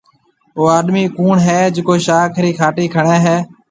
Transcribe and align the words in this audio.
او 0.55 0.61
آڏمِي 0.77 1.03
ڪوُڻ 1.17 1.35
هيَ 1.47 1.59
جڪو 1.75 1.95
شاخ 2.05 2.31
رِي 2.43 2.51
کهاٽِي 2.57 2.85
کڻيَ 2.95 3.17
هيَ۔ 3.25 3.37